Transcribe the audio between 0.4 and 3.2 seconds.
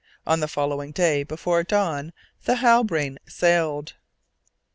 following day, before dawn, the Halbrane